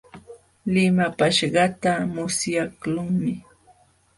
Limapaaśhqaata 0.73 1.91
musyaqlunmi. 2.13 3.33